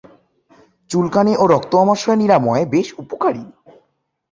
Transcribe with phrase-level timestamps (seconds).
[0.89, 3.43] চুলকানি ও রক্ত আমাশয় নিরাময়ে বেশ উপকারী।